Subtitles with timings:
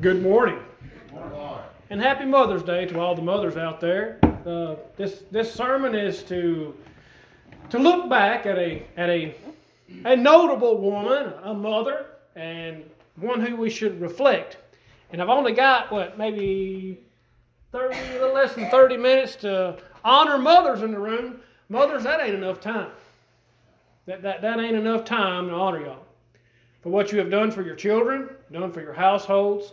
[0.00, 0.60] Good morning.
[1.90, 4.20] And happy Mother's Day to all the mothers out there.
[4.46, 6.72] Uh, this this sermon is to
[7.70, 9.34] to look back at a at a
[10.04, 12.06] a notable woman, a mother,
[12.36, 14.58] and one who we should reflect.
[15.10, 17.00] And I've only got what maybe
[17.72, 21.40] thirty, a little less than thirty minutes to honor mothers in the room.
[21.70, 22.92] Mothers, that ain't enough time.
[24.06, 26.06] That that that ain't enough time to honor y'all
[26.82, 29.72] for what you have done for your children, done for your households,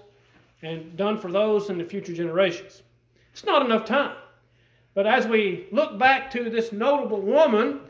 [0.62, 2.84] and done for those in the future generations.
[3.32, 4.16] It's not enough time.
[4.94, 7.82] But as we look back to this notable woman,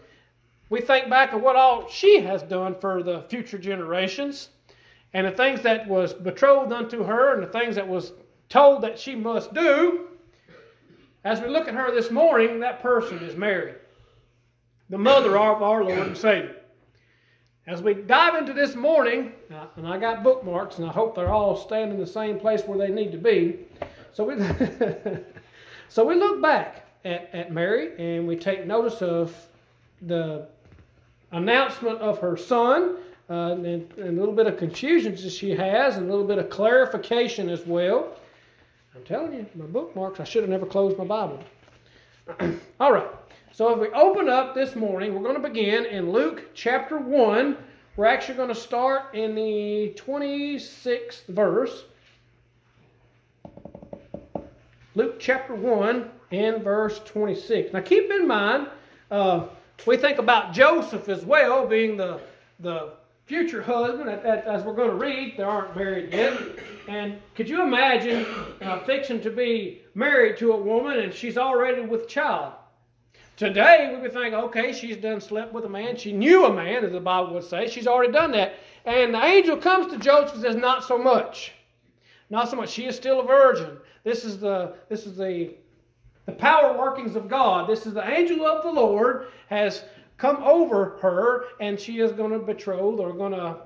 [0.70, 4.50] we think back of what all she has done for the future generations
[5.14, 8.14] and the things that was betrothed unto her and the things that was
[8.50, 10.08] told that she must do.
[11.24, 13.74] As we look at her this morning, that person is Mary,
[14.90, 16.56] the mother of our Lord and Savior.
[17.68, 21.34] As we dive into this morning, uh, and I got bookmarks, and I hope they're
[21.34, 23.58] all staying in the same place where they need to be.
[24.14, 24.36] So we,
[25.90, 29.36] so we look back at, at Mary, and we take notice of
[30.04, 30.48] the
[31.32, 32.98] announcement of her son,
[33.32, 36.38] uh, and, and, a little bit of confusion that she has, and a little bit
[36.38, 38.16] of clarification as well.
[38.94, 41.44] I'm telling you, my bookmarks, I should have never closed my Bible.
[42.80, 43.10] all right.
[43.56, 47.56] So if we open up this morning, we're going to begin in Luke chapter 1.
[47.96, 51.86] We're actually going to start in the 26th verse.
[54.94, 57.72] Luke chapter 1 and verse 26.
[57.72, 58.68] Now keep in mind,
[59.10, 59.46] uh,
[59.88, 62.20] we think about Joseph as well being the,
[62.60, 62.92] the
[63.26, 66.38] future husband, as we're going to read, they aren't married yet.
[66.90, 68.26] And could you imagine
[68.62, 72.52] uh, fixing to be married to a woman and she's already with child?
[73.38, 75.98] Today, we would think, okay, she's done slept with a man.
[75.98, 77.68] She knew a man, as the Bible would say.
[77.68, 78.56] She's already done that.
[78.86, 81.52] And the angel comes to Joseph and says, not so much.
[82.30, 82.70] Not so much.
[82.70, 83.78] She is still a virgin.
[84.04, 85.56] This is the this is the
[86.26, 87.70] the power workings of God.
[87.70, 89.84] This is the angel of the Lord has
[90.18, 93.58] come over her, and she is going to betroth or going to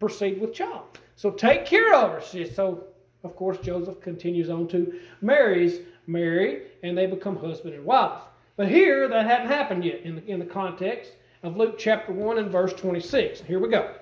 [0.00, 0.98] proceed with child.
[1.16, 2.20] So take care of her.
[2.20, 2.84] She, so,
[3.22, 8.20] of course, Joseph continues on to marries Mary, and they become husband and wife.
[8.56, 12.38] But here, that hadn't happened yet in the, in the context of Luke chapter 1
[12.38, 13.40] and verse 26.
[13.40, 13.94] Here we go.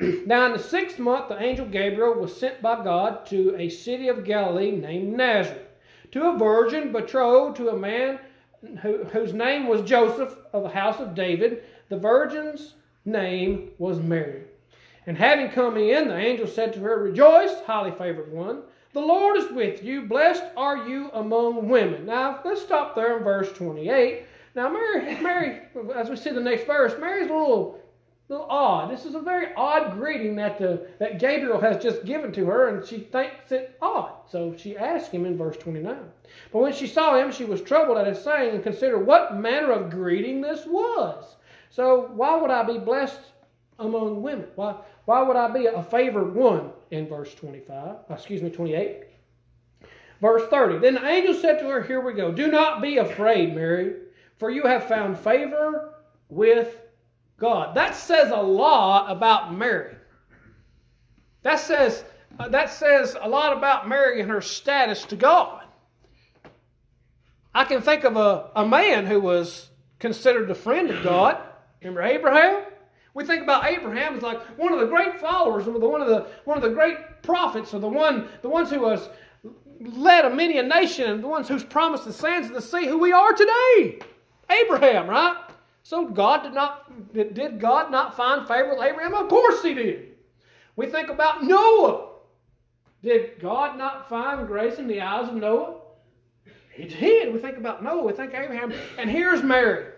[0.26, 4.08] now, in the sixth month, the angel Gabriel was sent by God to a city
[4.08, 5.68] of Galilee named Nazareth,
[6.10, 8.18] to a virgin betrothed to a man
[8.82, 11.62] who, whose name was Joseph of the house of David.
[11.88, 12.74] The virgin's
[13.04, 14.42] name was Mary.
[15.06, 18.62] And having come in, the angel said to her, Rejoice, highly favored one.
[18.94, 20.02] The Lord is with you.
[20.02, 22.06] Blessed are you among women.
[22.06, 24.24] Now, let's stop there in verse 28.
[24.54, 25.62] Now, Mary, Mary,
[25.96, 27.80] as we see the next verse, Mary's a little,
[28.28, 28.92] little odd.
[28.92, 32.68] This is a very odd greeting that, the, that Gabriel has just given to her,
[32.68, 34.12] and she thinks it odd.
[34.30, 35.96] So she asks him in verse 29.
[36.52, 39.72] But when she saw him, she was troubled at his saying and considered what manner
[39.72, 41.34] of greeting this was.
[41.68, 43.18] So, why would I be blessed
[43.80, 44.46] among women?
[44.54, 44.76] Why,
[45.06, 47.96] why would I be a favored one in verse 25?
[48.10, 49.04] Excuse me, 28.
[50.20, 50.78] Verse 30.
[50.78, 52.32] Then the angel said to her, Here we go.
[52.32, 53.96] Do not be afraid, Mary,
[54.38, 55.94] for you have found favor
[56.28, 56.80] with
[57.38, 57.76] God.
[57.76, 59.96] That says a lot about Mary.
[61.42, 62.04] That says,
[62.38, 65.64] uh, that says a lot about Mary and her status to God.
[67.54, 69.68] I can think of a, a man who was
[69.98, 71.38] considered a friend of God.
[71.80, 72.64] Remember Abraham?
[73.14, 76.08] We think about Abraham as like one of the great followers, or the, one of
[76.08, 79.08] the one of the great prophets, or the one the ones who was
[79.80, 82.86] led a many a nation, and the ones who's promised the sands of the sea,
[82.86, 84.00] who we are today.
[84.50, 85.36] Abraham, right?
[85.84, 89.14] So God did not did God not find favor with Abraham?
[89.14, 90.14] Of course he did.
[90.76, 92.08] We think about Noah.
[93.02, 95.76] Did God not find grace in the eyes of Noah?
[96.72, 97.32] He did.
[97.32, 98.72] We think about Noah, we think Abraham.
[98.98, 99.93] And here's Mary.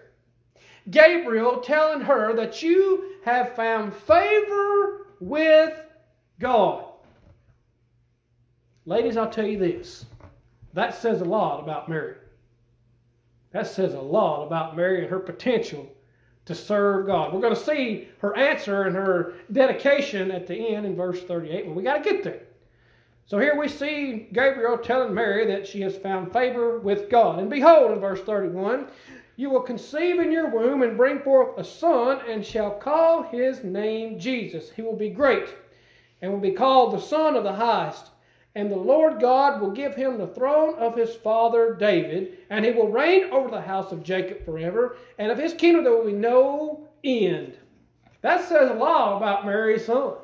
[0.90, 5.80] Gabriel telling her that you have found favor with
[6.38, 6.84] God.
[8.84, 10.06] Ladies, I'll tell you this.
[10.74, 12.14] That says a lot about Mary.
[13.52, 15.90] That says a lot about Mary and her potential
[16.44, 17.32] to serve God.
[17.32, 21.66] We're going to see her answer and her dedication at the end in verse 38,
[21.66, 22.42] but we got to get there.
[23.26, 27.40] So here we see Gabriel telling Mary that she has found favor with God.
[27.40, 28.86] And behold, in verse 31,
[29.36, 33.62] you will conceive in your womb and bring forth a son, and shall call his
[33.62, 34.70] name Jesus.
[34.70, 35.54] He will be great,
[36.22, 38.10] and will be called the Son of the Highest.
[38.54, 42.70] And the Lord God will give him the throne of his father David, and he
[42.70, 46.12] will reign over the house of Jacob forever, and of his kingdom there will be
[46.12, 47.58] no end.
[48.22, 50.14] That says a lot about Mary's son.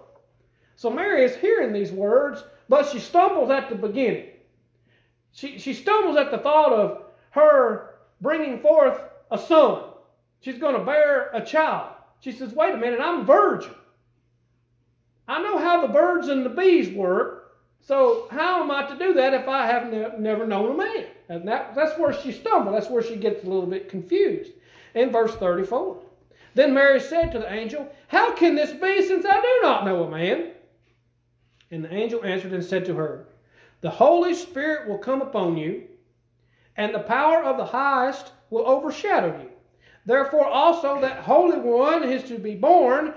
[0.76, 4.28] So Mary is hearing these words, but she stumbles at the beginning.
[5.32, 7.91] She, she stumbles at the thought of her
[8.22, 8.98] bringing forth
[9.30, 9.82] a son.
[10.40, 11.92] She's going to bear a child.
[12.20, 13.74] She says, Wait a minute, I'm a virgin.
[15.28, 19.14] I know how the birds and the bees work, so how am I to do
[19.14, 21.06] that if I have ne- never known a man?
[21.28, 22.74] And that, that's where she stumbles.
[22.74, 24.52] That's where she gets a little bit confused.
[24.94, 25.98] In verse 34.
[26.54, 30.04] Then Mary said to the angel, How can this be since I do not know
[30.04, 30.52] a man?
[31.70, 33.26] And the angel answered and said to her,
[33.80, 35.84] The Holy Spirit will come upon you,
[36.76, 39.50] and the power of the highest will overshadow you.
[40.06, 43.14] Therefore also that Holy One is to be born,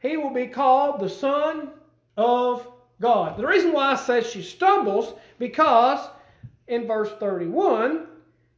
[0.00, 1.70] he will be called the Son
[2.16, 2.66] of
[3.00, 3.36] God.
[3.36, 6.08] The reason why I say she stumbles, because
[6.68, 8.06] in verse 31,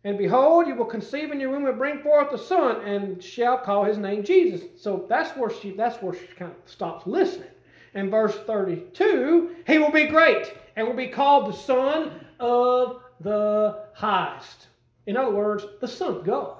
[0.04, 3.56] and behold, you will conceive in your womb and bring forth a son, and shall
[3.56, 4.62] call his name Jesus.
[4.76, 7.48] So that's where she that's where she kind of stops listening.
[7.94, 13.00] In verse 32, he will be great and will be called the Son of
[14.04, 14.66] Highest.
[15.06, 16.58] In other words, the Son of God.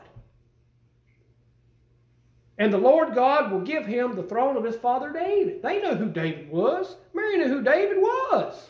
[2.57, 5.63] And the Lord God will give him the throne of his father David.
[5.63, 6.97] They know who David was.
[7.13, 8.67] Mary knew who David was.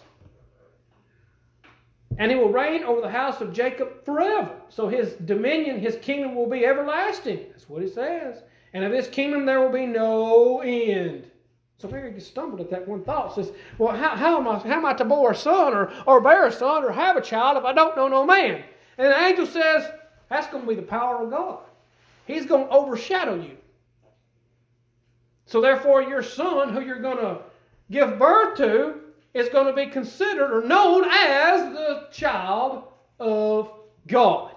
[2.19, 4.57] And he will reign over the house of Jacob forever.
[4.71, 7.47] So his dominion, his kingdom will be everlasting.
[7.51, 8.43] That's what he says.
[8.73, 11.31] And of his kingdom there will be no end.
[11.79, 13.35] So Mary stumbled at that one thought.
[13.35, 16.21] Says, Well, how, how, am, I, how am I to bore a son or, or
[16.21, 18.63] bear a son or have a child if I don't know no man?
[18.97, 19.91] And the angel says,
[20.31, 21.61] That's going to be the power of God.
[22.27, 23.57] He's going to overshadow you.
[25.47, 27.41] So therefore, your son, who you're going to
[27.91, 29.01] give birth to,
[29.35, 32.85] is going to be considered or known as the child
[33.19, 33.71] of
[34.07, 34.53] God.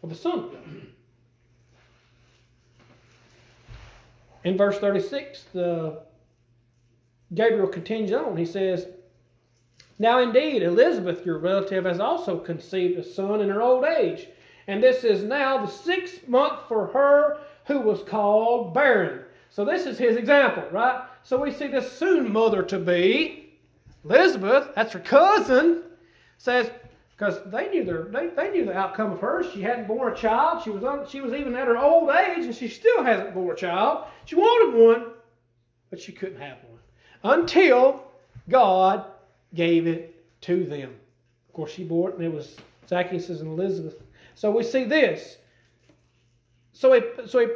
[0.00, 0.62] Or the Son of God.
[4.48, 6.00] In verse 36, the
[7.34, 8.34] Gabriel continues on.
[8.34, 8.86] He says,
[9.98, 14.26] Now indeed, Elizabeth, your relative, has also conceived a son in her old age.
[14.66, 19.20] And this is now the sixth month for her who was called barren.
[19.50, 21.04] So this is his example, right?
[21.24, 23.52] So we see this soon mother to be,
[24.02, 25.82] Elizabeth, that's her cousin,
[26.38, 26.70] says,
[27.18, 29.42] because they knew their they, they knew the outcome of her.
[29.52, 30.62] She hadn't born a child.
[30.62, 33.50] She was on, she was even at her old age, and she still hasn't born
[33.50, 34.06] a child.
[34.24, 35.12] She wanted one,
[35.90, 38.04] but she couldn't have one until
[38.48, 39.06] God
[39.54, 40.94] gave it to them.
[41.48, 42.56] Of course, she bore it, and it was
[42.88, 44.00] Zacchaeus and Elizabeth.
[44.36, 45.38] So we see this.
[46.72, 47.48] So he so he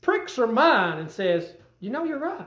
[0.00, 2.46] pricks her mind and says, "You know, you're right."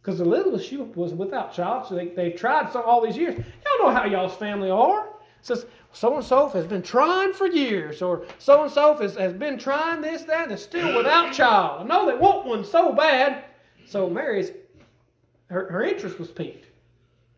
[0.00, 3.34] Because Elizabeth, was without child, so they, they tried so all these years.
[3.36, 5.08] Y'all know how y'all's family are.
[5.42, 9.58] Says, so and so has been trying for years, or so and so has, been
[9.58, 11.82] trying this, that, and is still without child.
[11.82, 13.44] I know they want one so bad.
[13.86, 14.50] So Mary's,
[15.48, 16.66] her, her interest was piqued.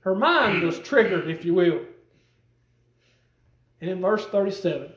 [0.00, 1.80] Her mind was triggered, if you will.
[3.80, 4.92] And in verse 37,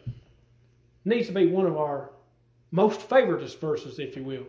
[1.06, 2.10] needs to be one of our
[2.72, 4.46] most favoritist verses, if you will.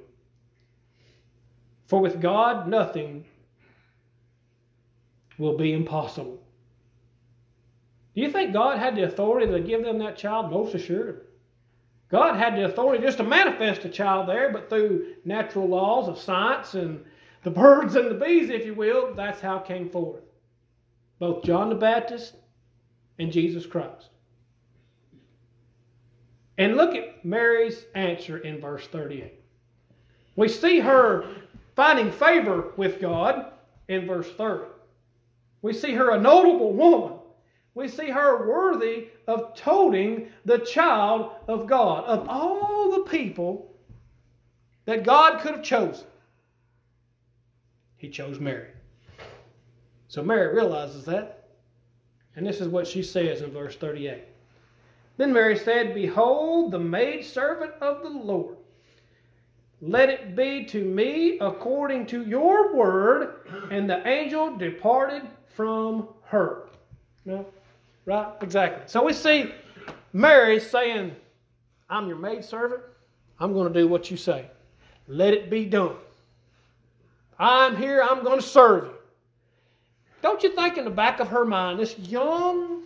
[1.87, 3.25] For with God, nothing
[5.39, 6.41] will be impossible.
[8.15, 10.51] Do you think God had the authority to give them that child?
[10.51, 11.23] Most assuredly.
[12.11, 16.19] God had the authority just to manifest a child there, but through natural laws of
[16.19, 17.05] science and
[17.43, 20.23] the birds and the bees, if you will, that's how it came forth.
[21.19, 22.37] Both John the Baptist
[23.19, 24.11] and Jesus Christ.
[26.57, 29.35] And look at Mary's answer in verse 38.
[30.37, 31.27] We see her
[31.77, 33.53] finding favor with God
[33.89, 34.65] in verse 30.
[35.63, 37.19] We see her a notable woman.
[37.75, 42.05] We see her worthy of toting the child of God.
[42.05, 43.75] Of all the people
[44.85, 46.07] that God could have chosen,
[47.97, 48.69] He chose Mary.
[50.09, 51.49] So Mary realizes that.
[52.37, 54.23] And this is what she says in verse 38.
[55.17, 58.57] Then Mary said, Behold, the maidservant of the Lord.
[59.87, 63.35] Let it be to me according to your word.
[63.71, 65.23] And the angel departed
[65.55, 66.69] from her.
[67.27, 67.45] No?
[68.07, 68.33] Right?
[68.41, 68.85] Exactly.
[68.87, 69.53] So we see
[70.15, 71.15] Mary saying,
[71.91, 72.81] I'm your maidservant.
[73.39, 74.47] I'm going to do what you say.
[75.07, 75.97] Let it be done.
[77.39, 78.03] I'm here.
[78.03, 78.95] I'm going to serve you.
[80.23, 82.85] Don't you think in the back of her mind, this young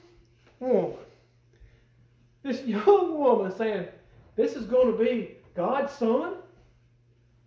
[0.58, 0.96] woman,
[2.42, 3.86] this young woman saying,
[4.34, 6.37] This is going to be God's son?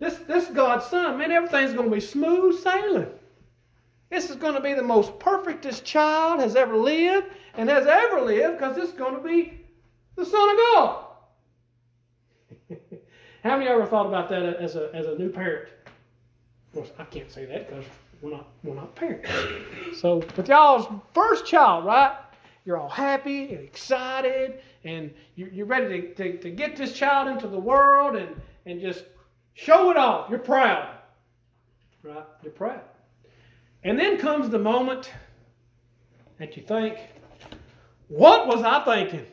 [0.01, 3.05] This, this God's son, man, everything's going to be smooth sailing.
[4.09, 8.19] This is going to be the most perfectest child has ever lived and has ever
[8.19, 9.61] lived because this is going to be
[10.15, 11.05] the Son of God.
[13.43, 15.69] How many ever thought about that as a, as a new parent?
[16.73, 17.85] Well, I can't say that because
[18.23, 19.29] we're not we're not parents.
[19.99, 22.17] So with y'all's first child, right?
[22.65, 27.47] You're all happy and excited, and you're ready to, to, to get this child into
[27.47, 29.03] the world and, and just
[29.53, 30.29] show it off.
[30.29, 30.95] You're proud.
[32.03, 32.25] Right?
[32.43, 32.81] You're proud.
[33.83, 35.11] And then comes the moment
[36.37, 36.97] that you think,
[38.07, 39.25] what was I thinking?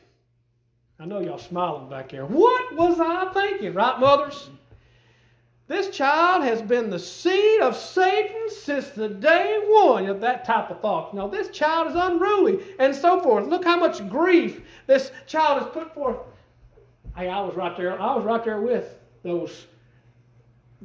[1.01, 2.25] I know y'all smiling back there.
[2.27, 3.75] What was I thinking?
[3.75, 4.51] Right, mothers?
[5.69, 10.71] This child has been the seed of Satan since the day one of that type
[10.71, 11.15] of thought.
[11.15, 13.47] Now, this child is unruly and so forth.
[13.47, 16.17] Look how much grief this child has put forth.
[17.15, 18.01] Hey, I was right there.
[18.01, 19.67] I was right there with those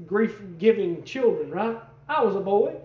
[0.06, 1.78] grief-giving children, right?
[2.08, 2.76] I was a boy.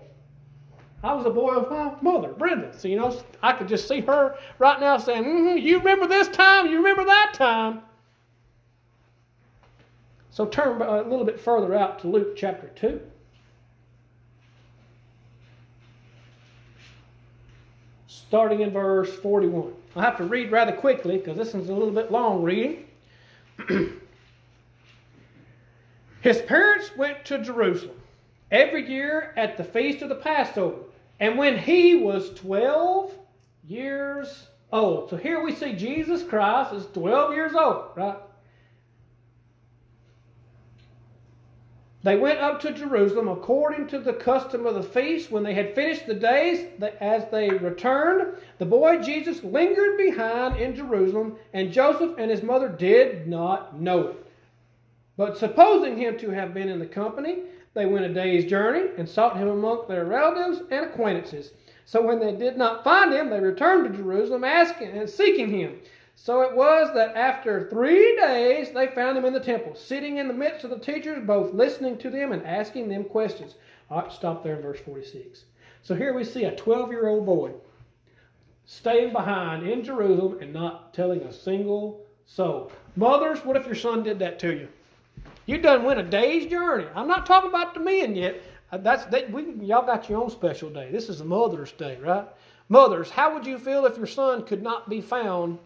[1.02, 2.76] I was a boy of my mother, Brenda.
[2.76, 6.28] So, you know, I could just see her right now saying, mm-hmm, You remember this
[6.28, 6.66] time?
[6.66, 7.82] You remember that time?
[10.30, 13.00] So turn a little bit further out to Luke chapter 2.
[18.06, 19.72] Starting in verse 41.
[19.96, 22.86] I have to read rather quickly because this is a little bit long reading.
[26.20, 28.00] His parents went to Jerusalem
[28.50, 30.82] every year at the feast of the Passover.
[31.20, 33.12] And when he was 12
[33.66, 35.10] years old.
[35.10, 38.18] So here we see Jesus Christ is 12 years old, right?
[42.04, 45.30] They went up to Jerusalem according to the custom of the feast.
[45.30, 46.66] When they had finished the days,
[47.00, 52.68] as they returned, the boy Jesus lingered behind in Jerusalem, and Joseph and his mother
[52.68, 54.27] did not know it.
[55.18, 57.40] But supposing him to have been in the company,
[57.74, 61.50] they went a day's journey and sought him among their relatives and acquaintances.
[61.84, 65.80] So when they did not find him, they returned to Jerusalem asking and seeking him.
[66.14, 70.28] So it was that after three days they found him in the temple, sitting in
[70.28, 73.56] the midst of the teachers, both listening to them and asking them questions.
[73.90, 75.46] All right, stop there in verse 46.
[75.82, 77.50] So here we see a 12 year old boy
[78.66, 82.70] staying behind in Jerusalem and not telling a single soul.
[82.94, 84.68] Mothers, what if your son did that to you?
[85.48, 86.86] You done went a day's journey.
[86.94, 88.40] I'm not talking about the men yet.
[88.70, 90.90] Uh, that's that we y'all got your own special day.
[90.92, 92.26] This is a Mother's Day, right?
[92.68, 95.58] Mothers, how would you feel if your son could not be found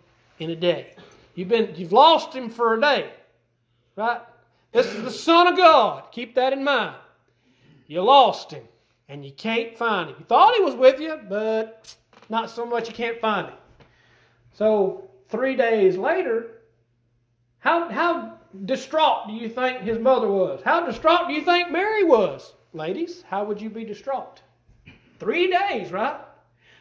[0.42, 0.94] in a day.
[1.34, 3.10] You've been you've lost him for a day.
[3.96, 4.20] Right?
[4.72, 6.04] This is the Son of God.
[6.12, 6.96] Keep that in mind.
[7.86, 8.64] You lost him
[9.08, 10.16] and you can't find him.
[10.18, 11.94] You thought he was with you, but
[12.28, 13.56] not so much you can't find him.
[14.52, 16.62] So three days later,
[17.58, 20.60] how how distraught do you think his mother was?
[20.62, 22.52] How distraught do you think Mary was?
[22.72, 24.40] Ladies, how would you be distraught?
[25.18, 26.20] Three days, right?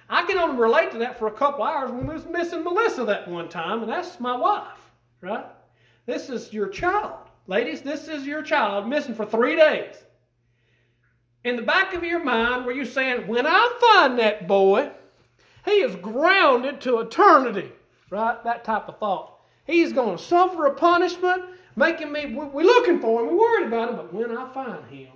[0.10, 3.06] I can only relate to that for a couple hours when we was missing Melissa
[3.06, 5.46] that one time, and that's my wife, right?
[6.06, 7.30] This is your child.
[7.48, 9.96] Ladies, this is your child missing for three days.
[11.44, 14.92] In the back of your mind, were you saying, when I find that boy,
[15.66, 17.72] he is grounded to eternity,
[18.10, 18.44] right?
[18.44, 19.40] That type of thought.
[19.66, 21.44] He's going to suffer a punishment,
[21.76, 25.12] making me, we're looking for him, we're worried about him, but when I find him,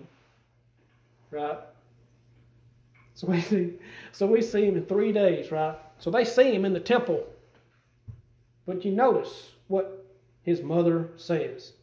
[1.32, 1.58] right?
[3.16, 3.74] So we see,
[4.12, 5.78] so we see him in three days, right?
[6.00, 7.26] So they see him in the temple.
[8.66, 10.06] But you notice what
[10.44, 11.74] his mother says.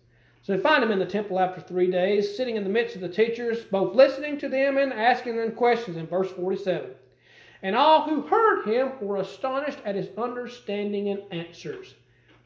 [0.42, 3.00] So they find him in the temple after three days, sitting in the midst of
[3.00, 6.90] the teachers, both listening to them and asking them questions in verse 47.
[7.62, 11.94] And all who heard him were astonished at his understanding and answers.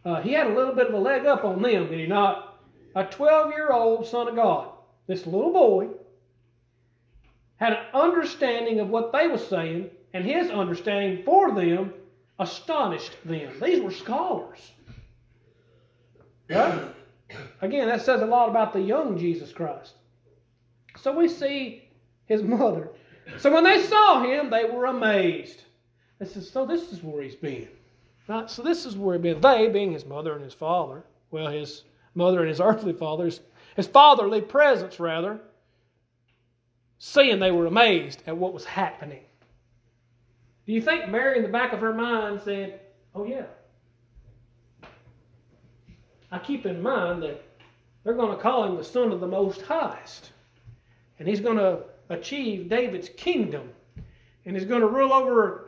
[0.07, 2.61] Uh, he had a little bit of a leg up on them, did he not?
[2.95, 4.69] A 12 year old son of God,
[5.09, 5.89] this little boy,
[7.57, 11.93] had an understanding of what they were saying, and his understanding for them
[12.39, 13.53] astonished them.
[13.61, 14.71] These were scholars.
[16.49, 16.83] Right?
[17.61, 19.95] Again, that says a lot about the young Jesus Christ.
[21.01, 21.89] So we see
[22.27, 22.91] his mother.
[23.39, 25.63] So when they saw him, they were amazed.
[26.21, 27.67] This is, so this is where he's been.
[28.29, 28.51] Right?
[28.51, 29.41] So this is where been.
[29.41, 33.41] They, being his mother and his father, well, his mother and his earthly father, his,
[33.77, 35.41] his fatherly presence, rather,
[36.99, 39.23] seeing they were amazed at what was happening.
[40.67, 42.81] Do you think Mary, in the back of her mind, said,
[43.15, 43.45] Oh, yeah?
[46.33, 47.43] I keep in mind that
[48.03, 50.33] they're going to call him the Son of the Most Highest.
[51.19, 53.71] And he's going to achieve David's kingdom.
[54.45, 55.66] And he's going to rule over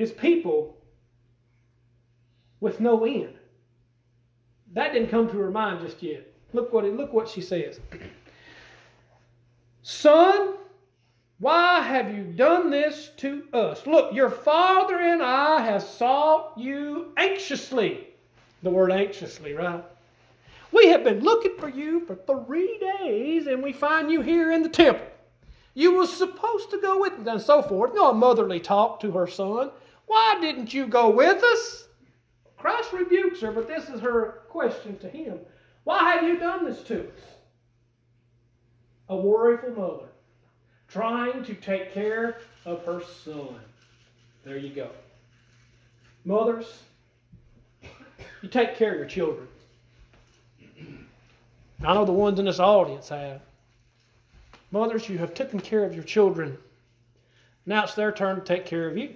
[0.00, 0.78] his people
[2.58, 3.34] with no end.
[4.72, 6.26] That didn't come to her mind just yet.
[6.54, 7.80] Look what, look what she says.
[9.82, 10.54] Son,
[11.38, 13.86] why have you done this to us?
[13.86, 18.06] Look, your father and I have sought you anxiously.
[18.62, 19.84] The word anxiously, right?
[20.72, 24.62] We have been looking for you for three days, and we find you here in
[24.62, 25.04] the temple.
[25.74, 27.90] You was supposed to go with us, and so forth.
[27.92, 29.72] You know, a motherly talk to her son.
[30.06, 31.88] Why didn't you go with us?
[32.56, 35.38] Christ rebukes her, but this is her question to him.
[35.84, 37.22] Why have you done this to us?
[39.08, 40.06] A worryful mother
[40.88, 43.54] trying to take care of her son.
[44.44, 44.90] There you go.
[46.24, 46.82] Mothers,
[48.42, 49.48] you take care of your children.
[51.82, 53.40] I know the ones in this audience have.
[54.70, 56.58] Mothers, you have taken care of your children.
[57.64, 59.14] Now it's their turn to take care of you.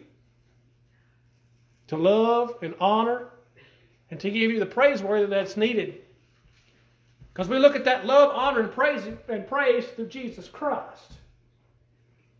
[1.89, 3.29] To love and honor
[4.11, 6.01] and to give you the praiseworthy that's needed.
[7.33, 11.15] Because we look at that love, honor, and praise and praise through Jesus Christ,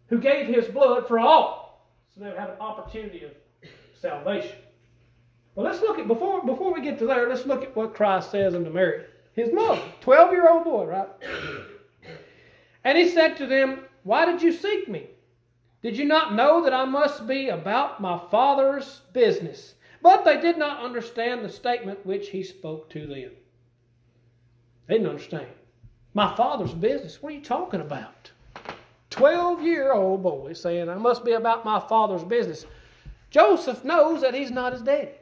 [0.07, 3.33] who gave his blood for all, so they would have an opportunity of
[4.01, 4.57] salvation.
[5.55, 8.31] Well, let's look at before before we get to there, let's look at what Christ
[8.31, 11.09] says unto Mary, his mother, 12-year-old boy, right?
[12.85, 15.09] And he said to them, Why did you seek me?
[15.85, 19.75] Did you not know that I must be about my Father's business?
[20.01, 23.33] But they did not understand the statement which he spoke to them.
[24.87, 25.49] They didn't understand.
[26.15, 27.23] My Father's business?
[27.23, 28.31] What are you talking about?
[29.11, 32.65] 12 year old boy saying, I must be about my Father's business.
[33.29, 35.13] Joseph knows that he's not his daddy.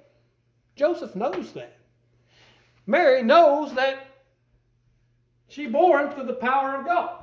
[0.76, 1.76] Joseph knows that.
[2.86, 4.06] Mary knows that
[5.48, 7.18] she bore him through the power of God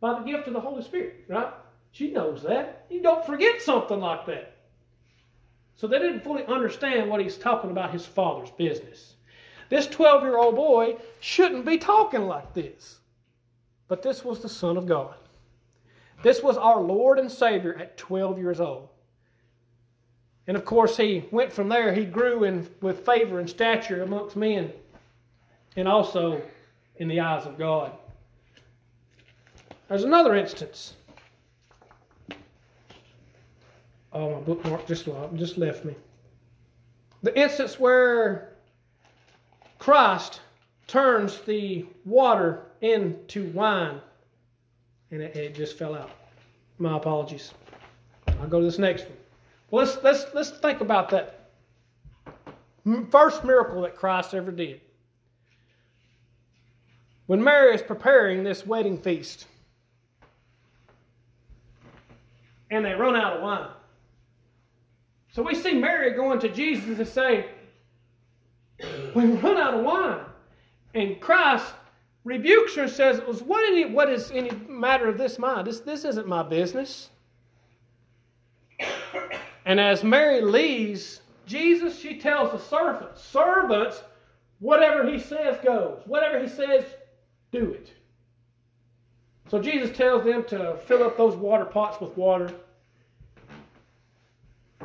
[0.00, 1.54] by the gift of the Holy Spirit, right?
[1.92, 2.86] She knows that.
[2.90, 4.54] You don't forget something like that.
[5.76, 9.14] So they didn't fully understand what he's talking about his father's business.
[9.68, 12.98] This 12 year old boy shouldn't be talking like this.
[13.86, 15.14] But this was the Son of God.
[16.22, 18.88] This was our Lord and Savior at 12 years old.
[20.46, 24.34] And of course, he went from there, he grew in, with favor and stature amongst
[24.34, 24.72] men
[25.76, 26.42] and also
[26.96, 27.92] in the eyes of God.
[29.88, 30.94] There's another instance.
[34.18, 35.94] Oh, my bookmark just, just left me.
[37.22, 38.54] The instance where
[39.78, 40.40] Christ
[40.88, 44.00] turns the water into wine
[45.12, 46.10] and it, it just fell out.
[46.78, 47.52] My apologies.
[48.40, 49.12] I'll go to this next one.
[49.70, 51.50] Well, let's, let's, let's think about that
[53.10, 54.80] first miracle that Christ ever did.
[57.26, 59.46] When Mary is preparing this wedding feast,
[62.72, 63.68] and they run out of wine.
[65.38, 67.46] So we see Mary going to Jesus and say,
[69.14, 70.24] We run out of wine.
[70.94, 71.64] And Christ
[72.24, 75.68] rebukes her and says, What, any, what is any matter of this mind?
[75.68, 77.10] This, this isn't my business.
[79.64, 84.02] And as Mary leaves Jesus, she tells the servants, servants,
[84.58, 86.02] whatever he says goes.
[86.06, 86.84] Whatever he says,
[87.52, 87.92] do it.
[89.48, 92.52] So Jesus tells them to fill up those water pots with water.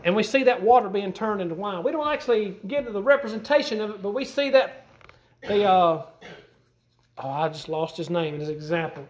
[0.03, 1.83] And we see that water being turned into wine.
[1.83, 4.85] We don't actually get to the representation of it, but we see that
[5.47, 6.05] the uh,
[7.17, 9.07] oh, I just lost his name as an example.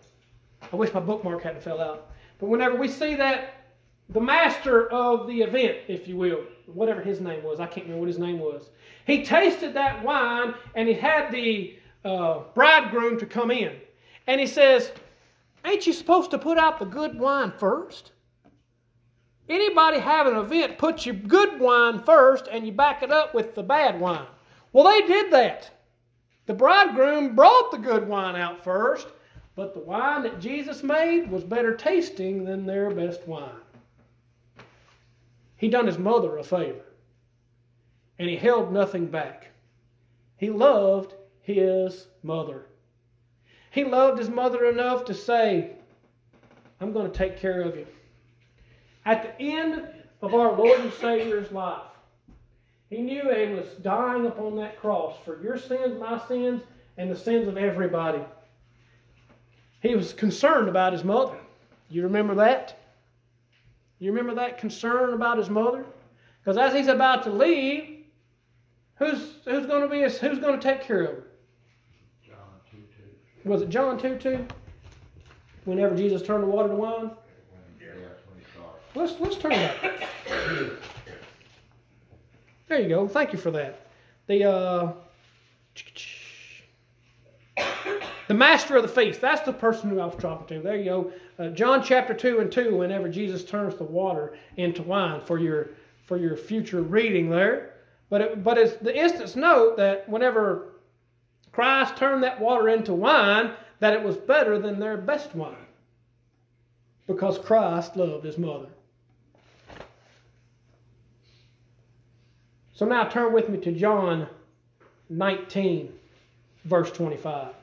[0.72, 2.12] I wish my bookmark hadn't fell out.
[2.40, 3.64] But whenever we see that
[4.10, 8.02] the master of the event, if you will, whatever his name was, I can't remember
[8.02, 8.70] what his name was.
[9.06, 13.76] He tasted that wine and he had the uh, bridegroom to come in.
[14.28, 14.92] And he says,
[15.66, 18.12] Ain't you supposed to put out the good wine first?
[19.50, 23.56] Anybody have an event, put your good wine first and you back it up with
[23.56, 24.26] the bad wine.
[24.72, 25.70] Well, they did that.
[26.46, 29.08] The bridegroom brought the good wine out first,
[29.56, 33.50] but the wine that Jesus made was better tasting than their best wine.
[35.58, 36.84] He done his mother a favor,
[38.20, 39.48] and he held nothing back.
[40.38, 42.66] He loved his mother.
[43.72, 45.72] He loved his mother enough to say,
[46.82, 47.88] I'm going to take care of you.
[49.06, 49.88] At the end
[50.22, 51.82] of our Lord and Savior's life,
[52.90, 56.62] he knew he was dying upon that cross for your sins, my sins,
[56.98, 58.22] and the sins of everybody.
[59.82, 61.38] He was concerned about his mother.
[61.90, 62.80] You remember that?
[64.00, 65.86] You remember that concern about his mother?
[66.40, 68.06] Because as he's about to leave,
[68.96, 71.24] who's, who's going to be his, who's going to take care of her?
[73.46, 74.46] Was it John 2 2?
[75.66, 77.12] Whenever Jesus turned the water to wine?
[78.96, 80.10] Let's, let's turn that.
[82.68, 83.08] There you go.
[83.08, 83.88] Thank you for that.
[84.28, 84.94] The, uh,
[88.28, 89.22] the master of the feast.
[89.22, 90.64] That's the person who I was talking to.
[90.64, 91.14] There you go.
[91.40, 95.70] Uh, John chapter 2 and 2, whenever Jesus turns the water into wine for your,
[96.06, 97.74] for your future reading there.
[98.10, 100.74] But, it, but it's the instance note that whenever
[101.52, 105.56] Christ turned that water into wine, that it was better than their best wine.
[107.08, 108.70] Because Christ loved his mother.
[112.74, 114.28] So now turn with me to John
[115.10, 115.94] 19,
[116.66, 117.54] verse 25.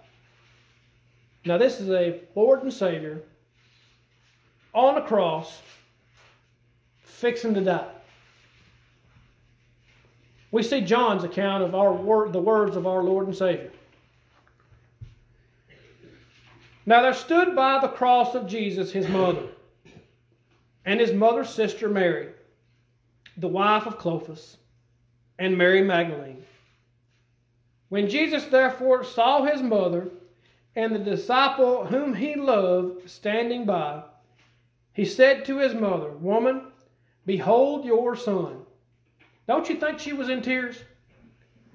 [1.45, 3.23] Now, this is a Lord and Savior
[4.73, 5.61] on the cross,
[7.03, 7.91] fixing to die.
[10.53, 13.71] We see John's account of our word, the words of our Lord and Savior.
[16.87, 19.47] Now there stood by the cross of Jesus his mother,
[20.85, 22.29] and his mother's sister Mary,
[23.37, 24.57] the wife of Clopas,
[25.41, 26.45] and Mary Magdalene.
[27.89, 30.11] When Jesus therefore saw his mother
[30.77, 34.05] and the disciple whom he loved standing by,
[34.93, 36.67] he said to his mother, Woman,
[37.27, 38.59] behold your son.
[39.49, 40.77] Don't you think she was in tears?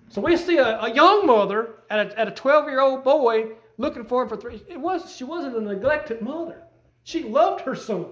[0.09, 3.47] So we see a, a young mother at a, at a 12 year old boy
[3.77, 4.61] looking for him for three.
[4.69, 6.61] It was, she wasn't a neglected mother.
[7.03, 8.05] She loved her son.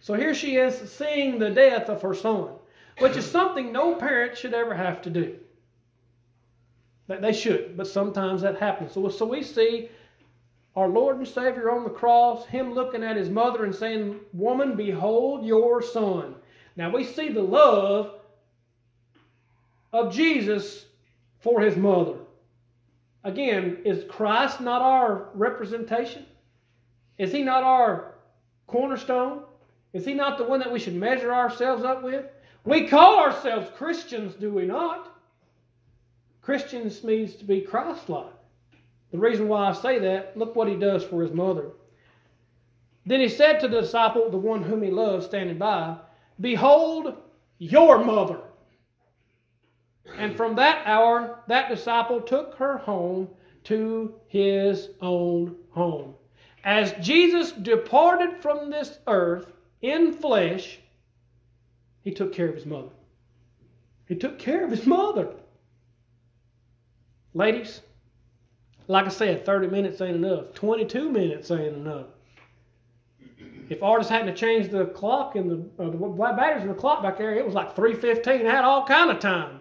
[0.00, 2.50] So here she is seeing the death of her son,
[2.98, 5.36] which is something no parent should ever have to do.
[7.06, 8.92] They should, but sometimes that happens.
[8.92, 9.88] So, so we see
[10.76, 14.76] our Lord and Savior on the cross, Him looking at His mother and saying, Woman,
[14.76, 16.34] behold your son.
[16.76, 18.14] Now we see the love
[19.92, 20.84] of Jesus
[21.40, 22.14] for His mother.
[23.24, 26.26] Again, is Christ not our representation?
[27.16, 28.14] Is He not our
[28.66, 29.42] cornerstone?
[29.92, 32.26] Is He not the one that we should measure ourselves up with?
[32.68, 35.18] We call ourselves Christians, do we not?
[36.42, 38.34] Christians means to be Christ-like.
[39.10, 41.70] The reason why I say that, look what he does for his mother.
[43.06, 45.96] Then he said to the disciple, the one whom he loved, standing by,
[46.42, 47.14] Behold
[47.56, 48.40] your mother.
[50.18, 53.28] And from that hour, that disciple took her home
[53.64, 56.12] to his own home.
[56.64, 60.80] As Jesus departed from this earth in flesh,
[62.02, 62.90] he took care of his mother.
[64.06, 65.34] He took care of his mother.
[67.34, 67.82] Ladies,
[68.86, 70.54] like I said, 30 minutes ain't enough.
[70.54, 72.06] 22 minutes ain't enough.
[73.68, 77.18] If artists hadn't changed the clock and the, uh, the batteries in the clock back
[77.18, 78.46] there, it was like 3.15.
[78.46, 79.60] I had all kind of time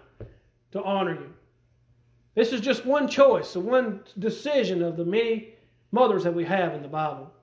[0.71, 1.33] to honor you.
[2.35, 5.55] This is just one choice, so one decision of the many
[5.91, 7.33] mothers that we have in the Bible.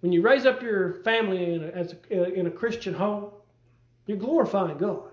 [0.00, 3.30] When you raise up your family in a, a, in a Christian home,
[4.10, 5.04] you're glorifying God.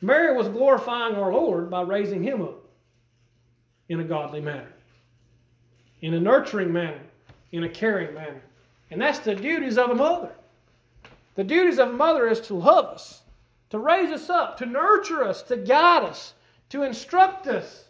[0.00, 2.58] Mary was glorifying our Lord by raising him up
[3.88, 4.72] in a godly manner,
[6.00, 7.00] in a nurturing manner,
[7.52, 8.42] in a caring manner.
[8.90, 10.32] And that's the duties of a mother.
[11.36, 13.22] The duties of a mother is to love us,
[13.70, 16.34] to raise us up, to nurture us, to guide us,
[16.70, 17.84] to instruct us.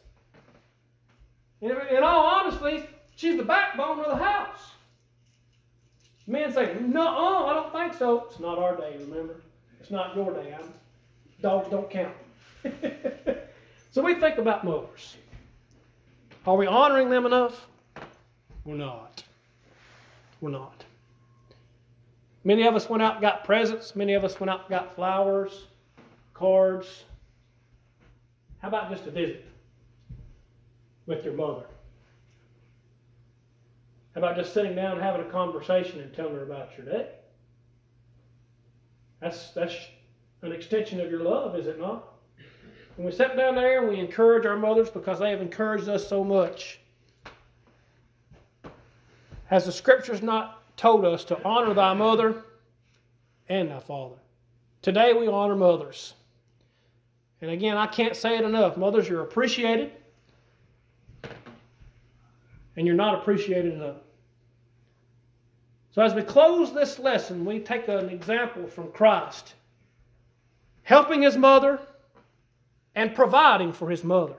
[1.63, 4.73] In, all honesty, she's the backbone of the house.
[6.27, 8.27] Men say, no, I don't think so.
[8.29, 9.37] It's not our day, remember?
[9.83, 10.55] It's not your day.
[10.57, 10.73] I'm
[11.41, 12.15] Dogs don't count.
[13.91, 15.17] so we think about mothers.
[16.47, 17.67] Are we honoring them enough?
[18.65, 19.25] We're not.
[20.41, 20.85] We're not.
[22.45, 23.97] Many of us went out and got presents.
[23.97, 25.65] Many of us went out and got flowers,
[26.33, 27.03] cards.
[28.61, 29.45] How about just a visit
[31.07, 31.65] with your mother?
[34.15, 37.09] How about just sitting down and having a conversation and telling her about your day?
[39.23, 39.77] That's that's
[40.43, 42.09] an extension of your love, is it not?
[42.97, 46.07] And we sit down there and we encourage our mothers because they have encouraged us
[46.07, 46.81] so much.
[49.47, 52.43] Has the scriptures not told us to honor thy mother
[53.49, 54.17] and thy father?
[54.83, 56.15] Today we honor mothers.
[57.41, 58.77] And again, I can't say it enough.
[58.77, 59.93] Mothers, you're appreciated,
[62.77, 63.97] and you're not appreciated enough.
[65.93, 69.55] So as we close this lesson, we take an example from Christ
[70.83, 71.81] helping his mother,
[72.95, 74.35] and providing for his mother.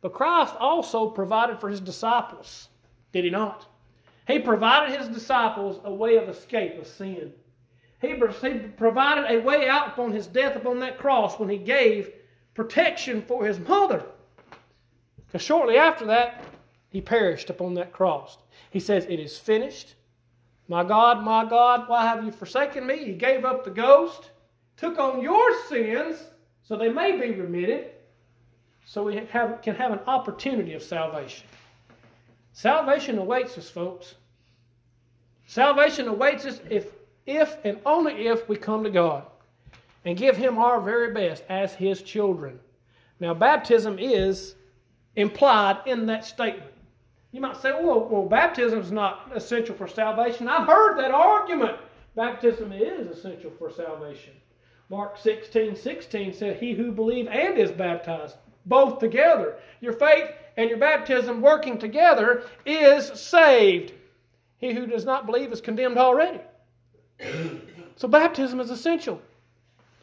[0.00, 2.68] But Christ also provided for his disciples,
[3.12, 3.66] did he not?
[4.26, 7.32] He provided his disciples a way of escape of sin.
[8.00, 12.10] He, provided a way out upon his death upon that cross when he gave
[12.54, 14.02] protection for his mother.
[15.26, 16.44] Because shortly after that,
[16.88, 18.38] he perished upon that cross.
[18.70, 19.94] He says, It is finished.
[20.70, 23.04] My God, my God, why have you forsaken me?
[23.04, 24.30] He gave up the ghost
[24.76, 26.16] took on your sins
[26.62, 27.90] so they may be remitted,
[28.86, 31.44] so we have, can have an opportunity of salvation.
[32.52, 34.14] Salvation awaits us, folks.
[35.44, 36.92] Salvation awaits us if,
[37.26, 39.24] if and only if we come to God
[40.04, 42.60] and give Him our very best as His children.
[43.18, 44.54] Now, baptism is
[45.16, 46.69] implied in that statement.
[47.32, 50.48] You might say, well, well baptism is not essential for salvation.
[50.48, 51.78] I've heard that argument.
[52.16, 54.32] Baptism is essential for salvation.
[54.88, 59.56] Mark 16, 16 said, He who believes and is baptized, both together.
[59.80, 63.92] Your faith and your baptism working together is saved.
[64.58, 66.40] He who does not believe is condemned already.
[67.96, 69.22] so baptism is essential.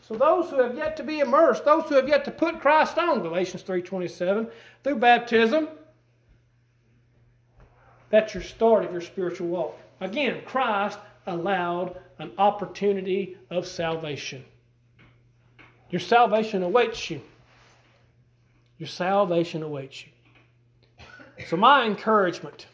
[0.02, 2.98] So those who have yet to be immersed, those who have yet to put Christ
[2.98, 4.50] on, Galatians 3:27,
[4.82, 5.68] through baptism,
[8.10, 9.78] that's your start of your spiritual walk.
[10.02, 14.44] Again, Christ allowed an opportunity of salvation.
[15.90, 17.22] Your salvation awaits you.
[18.78, 20.12] Your salvation awaits you.
[21.48, 22.68] So, my encouragement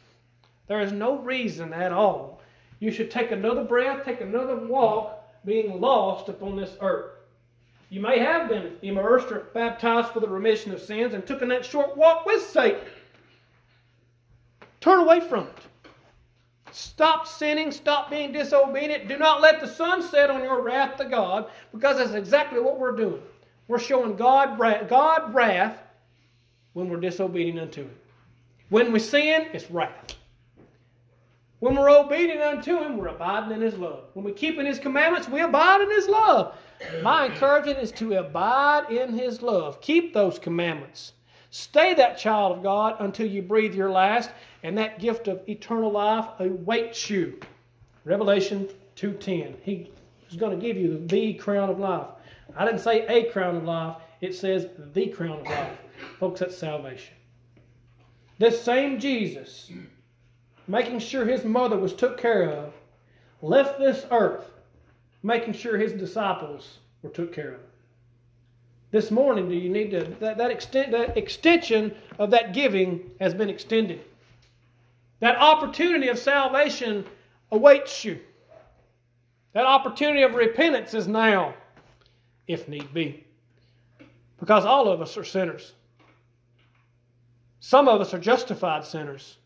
[0.68, 2.42] there is no reason at all
[2.84, 7.12] you should take another breath, take another walk, being lost upon this earth.
[7.90, 11.64] You may have been immersed or baptized for the remission of sins and taken that
[11.64, 12.82] short walk with Satan.
[14.84, 15.94] Turn away from it.
[16.74, 17.72] Stop sinning.
[17.72, 19.08] Stop being disobedient.
[19.08, 22.78] Do not let the sun set on your wrath to God because that's exactly what
[22.78, 23.22] we're doing.
[23.70, 25.80] We're showing God, God wrath
[26.74, 27.96] when we're disobedient unto Him.
[28.68, 30.16] When we sin, it's wrath.
[31.60, 34.04] When we're obedient unto Him, we're abiding in His love.
[34.16, 36.58] When we keep in His commandments, we abide in His love.
[37.02, 39.80] My encouragement is to abide in His love.
[39.80, 41.14] Keep those commandments.
[41.56, 44.32] Stay that child of God until you breathe your last,
[44.64, 47.40] and that gift of eternal life awaits you.
[48.06, 49.54] Revelation 2.10.
[49.62, 49.92] He
[50.32, 52.08] is going to give you the crown of life.
[52.58, 53.98] I didn't say a crown of life.
[54.20, 55.78] It says the crown of life.
[56.20, 57.14] Folks, that's salvation.
[58.40, 59.72] This same Jesus,
[60.68, 62.74] making sure his mother was took care of,
[63.44, 64.54] left this earth
[65.24, 67.60] making sure his disciples were took care of.
[68.94, 73.34] This morning, do you need to that, that extent that extension of that giving has
[73.34, 74.02] been extended.
[75.20, 77.04] That opportunity of salvation
[77.52, 78.20] awaits you.
[79.54, 81.56] That opportunity of repentance is now,
[82.48, 83.26] if need be.
[84.40, 85.74] Because all of us are sinners.
[87.62, 89.38] Some of us are justified sinners,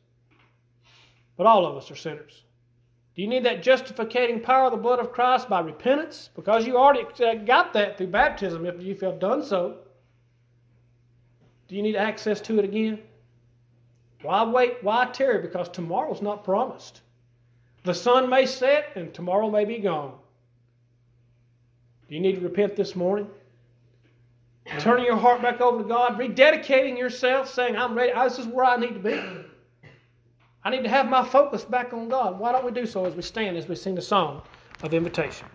[1.37, 2.43] but all of us are sinners.
[3.17, 6.29] Do you need that justifying power of the blood of Christ by repentance?
[6.35, 9.79] Because you already uh, got that through baptism if you have done so.
[11.67, 12.99] Do you need access to it again?
[14.21, 14.83] Why wait?
[14.83, 15.41] Why tarry?
[15.41, 17.01] Because tomorrow's not promised.
[17.85, 20.13] The sun may set and tomorrow may be gone.
[22.07, 23.27] Do you need to repent this morning?
[24.79, 28.13] Turning your heart back over to God, rededicating yourself, saying, I'm ready.
[28.13, 29.19] This is where I need to be.
[30.67, 32.37] I need to have my focus back on God.
[32.37, 34.41] Why don't we do so as we stand, as we sing the song
[34.83, 35.45] of invitation?